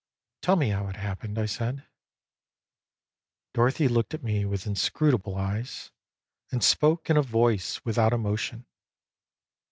"Tell 0.41 0.55
me 0.55 0.69
how 0.69 0.87
it 0.87 0.95
happened," 0.95 1.37
I 1.37 1.45
said. 1.45 1.85
Dorothy 3.53 3.87
looked 3.87 4.15
at 4.15 4.23
me 4.23 4.45
with 4.45 4.65
inscrutable 4.65 5.35
eyes, 5.35 5.91
and 6.51 6.63
spoke 6.63 7.11
in 7.11 7.17
a 7.17 7.21
voice 7.21 7.85
without 7.85 8.11
emotion. 8.11 8.65